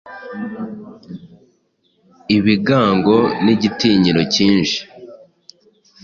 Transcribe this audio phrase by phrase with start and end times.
[2.35, 4.79] ibigango n’igitinyiro kinshi